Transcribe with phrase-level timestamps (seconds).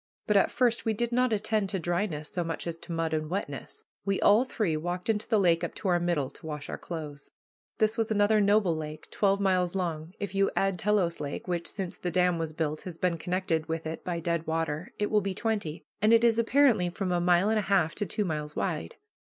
[0.25, 3.29] But at first we did not attend to dryness so much as to mud and
[3.29, 3.83] wetness.
[4.03, 7.29] We all three walked into the lake up to our middle to wash our clothes.
[7.77, 11.97] This was another noble lake, twelve miles long; if you add Telos Lake, which, since
[11.97, 15.35] the dam was built, has been connected with it by dead water, it will be
[15.35, 18.95] twenty; and it is apparently from a mile and a half to two miles wide.